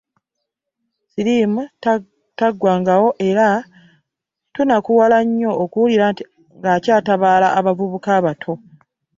Siriimu 1.11 1.61
taggwangawo 2.39 3.09
era 3.29 3.47
tunakuwala 4.55 5.17
nnyo 5.25 5.51
okuwulira 5.63 6.05
nti 6.11 6.23
ng'akyatabaala 6.57 7.47
abavubuka 7.59 8.09
abato 8.19 8.53